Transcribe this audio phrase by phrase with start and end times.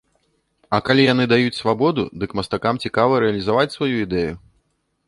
[0.77, 4.33] А калі яны даюць свабоду, дык мастакам цікава рэалізаваць сваю ідэю.